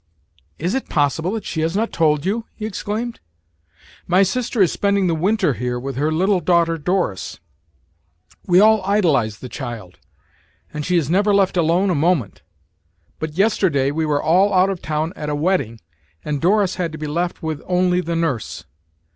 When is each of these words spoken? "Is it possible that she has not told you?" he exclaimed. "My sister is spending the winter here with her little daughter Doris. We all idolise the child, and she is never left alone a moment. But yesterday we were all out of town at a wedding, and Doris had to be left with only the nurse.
"Is 0.57 0.73
it 0.73 0.89
possible 0.89 1.33
that 1.33 1.45
she 1.45 1.61
has 1.61 1.75
not 1.75 1.91
told 1.91 2.25
you?" 2.25 2.45
he 2.55 2.65
exclaimed. 2.65 3.19
"My 4.07 4.23
sister 4.23 4.59
is 4.59 4.71
spending 4.71 5.05
the 5.05 5.13
winter 5.13 5.53
here 5.53 5.79
with 5.79 5.95
her 5.97 6.11
little 6.11 6.39
daughter 6.39 6.79
Doris. 6.79 7.39
We 8.47 8.59
all 8.59 8.83
idolise 8.83 9.37
the 9.37 9.47
child, 9.47 9.99
and 10.73 10.83
she 10.83 10.97
is 10.97 11.07
never 11.11 11.35
left 11.35 11.55
alone 11.55 11.91
a 11.91 11.93
moment. 11.93 12.41
But 13.19 13.33
yesterday 13.33 13.91
we 13.91 14.07
were 14.07 14.23
all 14.23 14.51
out 14.55 14.71
of 14.71 14.81
town 14.81 15.13
at 15.15 15.29
a 15.29 15.35
wedding, 15.35 15.79
and 16.25 16.41
Doris 16.41 16.77
had 16.77 16.91
to 16.93 16.97
be 16.97 17.05
left 17.05 17.43
with 17.43 17.61
only 17.67 18.01
the 18.01 18.15
nurse. 18.15 18.63